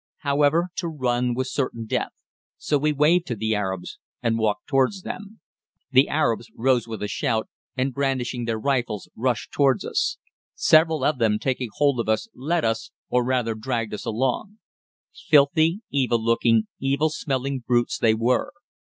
[0.21, 2.11] However, to run was certain death,
[2.57, 5.41] so we waved to the Arabs and walked towards them.
[5.91, 10.17] The Arabs rose with a shout, and brandishing their rifles rushed towards us.
[10.55, 14.57] Several of them taking hold of us led us or rather dragged us along.
[15.13, 18.53] Filthy, evil looking, evil smelling brutes they were.